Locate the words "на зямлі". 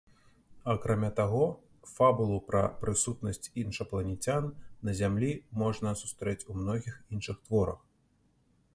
4.89-5.31